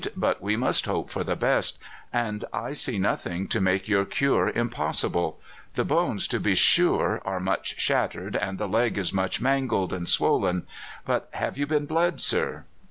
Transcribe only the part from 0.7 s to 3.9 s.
hope for the best, and I see nothing to make